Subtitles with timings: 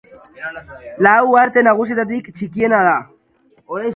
[1.07, 2.99] Lau uharte nagusietatik txikiena da.